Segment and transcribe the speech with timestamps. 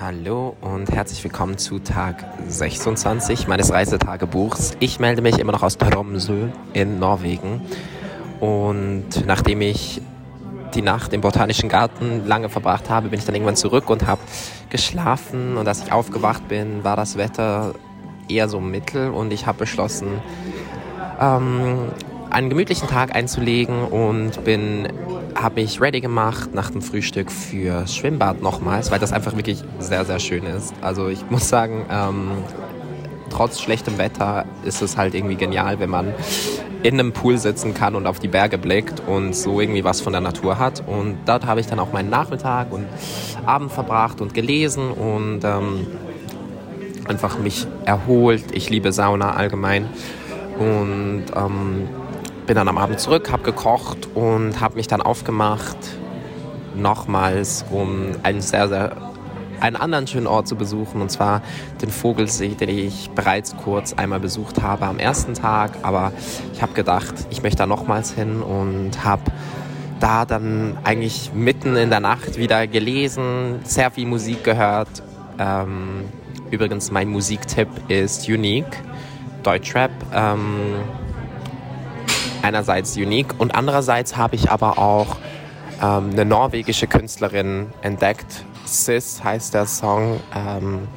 [0.00, 4.76] Hallo und herzlich willkommen zu Tag 26 meines Reisetagebuchs.
[4.78, 7.62] Ich melde mich immer noch aus Tromsø in Norwegen.
[8.38, 10.00] Und nachdem ich
[10.72, 14.20] die Nacht im Botanischen Garten lange verbracht habe, bin ich dann irgendwann zurück und habe
[14.70, 15.56] geschlafen.
[15.56, 17.74] Und als ich aufgewacht bin, war das Wetter
[18.28, 19.10] eher so mittel.
[19.10, 20.20] Und ich habe beschlossen,
[21.20, 21.88] ähm,
[22.30, 24.88] einen gemütlichen Tag einzulegen und bin
[25.34, 30.04] habe mich ready gemacht nach dem Frühstück für Schwimmbad nochmals, weil das einfach wirklich sehr,
[30.04, 30.74] sehr schön ist.
[30.80, 32.30] Also ich muss sagen, ähm,
[33.30, 36.12] trotz schlechtem Wetter ist es halt irgendwie genial, wenn man
[36.82, 40.12] in einem Pool sitzen kann und auf die Berge blickt und so irgendwie was von
[40.12, 40.82] der Natur hat.
[40.86, 42.86] Und dort habe ich dann auch meinen Nachmittag und
[43.46, 45.86] Abend verbracht und gelesen und ähm,
[47.06, 48.44] einfach mich erholt.
[48.52, 49.88] Ich liebe Sauna allgemein.
[50.58, 51.88] Und ähm,
[52.48, 55.76] bin dann am Abend zurück, habe gekocht und habe mich dann aufgemacht,
[56.74, 58.96] nochmals, um einen sehr, sehr
[59.60, 61.42] einen anderen schönen Ort zu besuchen, und zwar
[61.82, 65.72] den Vogelsee, den ich bereits kurz einmal besucht habe am ersten Tag.
[65.82, 66.12] Aber
[66.54, 69.24] ich habe gedacht, ich möchte da nochmals hin und habe
[70.00, 75.02] da dann eigentlich mitten in der Nacht wieder gelesen, sehr viel Musik gehört.
[75.38, 76.04] Ähm,
[76.50, 78.80] übrigens, mein Musiktipp ist Unique,
[79.42, 79.90] Deutschrap.
[80.14, 80.76] Ähm,
[82.42, 85.16] einerseits unique und andererseits habe ich aber auch
[85.82, 88.44] ähm, eine norwegische Künstlerin entdeckt.
[88.64, 90.20] Sis heißt der Song.
[90.34, 90.88] Ähm,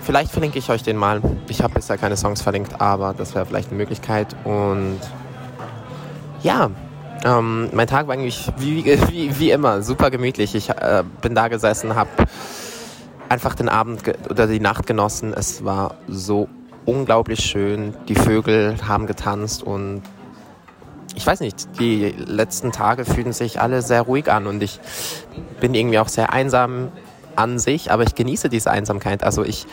[0.00, 1.22] vielleicht verlinke ich euch den mal.
[1.48, 4.34] Ich habe bisher keine Songs verlinkt, aber das wäre vielleicht eine Möglichkeit.
[4.44, 5.00] Und
[6.42, 6.70] ja,
[7.24, 10.54] ähm, mein Tag war eigentlich wie, wie, wie immer super gemütlich.
[10.54, 12.10] Ich äh, bin da gesessen, habe
[13.28, 15.32] einfach den Abend oder die Nacht genossen.
[15.34, 16.48] Es war so
[16.84, 17.94] unglaublich schön.
[18.08, 20.02] Die Vögel haben getanzt und
[21.14, 24.80] ich weiß nicht, die letzten Tage fühlen sich alle sehr ruhig an und ich
[25.60, 26.90] bin irgendwie auch sehr einsam
[27.36, 29.22] an sich, aber ich genieße diese Einsamkeit.
[29.22, 29.66] Also ich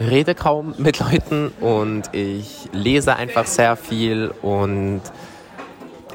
[0.00, 5.02] rede kaum mit Leuten und ich lese einfach sehr viel und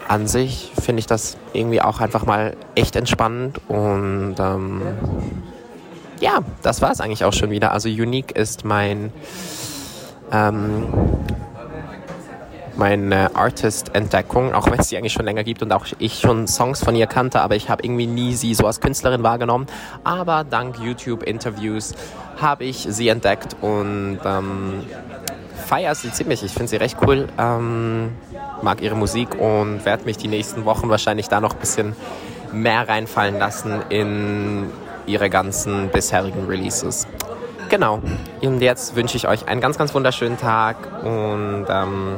[0.07, 4.81] an sich finde ich das irgendwie auch einfach mal echt entspannend und ähm,
[6.19, 7.71] ja, das war es eigentlich auch schon wieder.
[7.71, 9.11] Also Unique ist mein
[10.31, 10.85] ähm,
[12.81, 16.83] meine Artist-Entdeckung, auch wenn es sie eigentlich schon länger gibt und auch ich schon Songs
[16.83, 19.67] von ihr kannte, aber ich habe irgendwie nie sie so als Künstlerin wahrgenommen.
[20.03, 21.93] Aber dank YouTube-Interviews
[22.41, 24.81] habe ich sie entdeckt und ähm,
[25.67, 26.41] feiere sie ziemlich.
[26.41, 28.13] Ich finde sie recht cool, ähm,
[28.63, 31.95] mag ihre Musik und werde mich die nächsten Wochen wahrscheinlich da noch ein bisschen
[32.51, 34.71] mehr reinfallen lassen in
[35.05, 37.05] ihre ganzen bisherigen Releases.
[37.69, 38.01] Genau.
[38.41, 42.17] Und jetzt wünsche ich euch einen ganz, ganz wunderschönen Tag und ähm,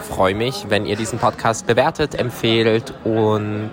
[0.00, 3.70] freue mich, wenn ihr diesen Podcast bewertet, empfehlt und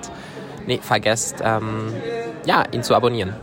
[0.65, 1.93] nee, vergesst, ähm,
[2.45, 3.33] ja, ihn zu abonnieren.